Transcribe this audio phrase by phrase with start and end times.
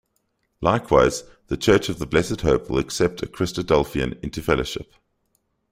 [0.61, 4.95] Likewise, the Church of the Blessed Hope will accept a Christadelphian into fellowship.